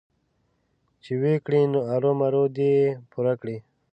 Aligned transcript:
چې 1.03 1.11
ويې 1.21 1.37
کړي 1.45 1.61
نو 1.73 1.79
ارومرو 1.93 2.43
دې 2.55 2.69
يې 2.79 2.87
پوره 3.11 3.33
کړي. 3.41 3.57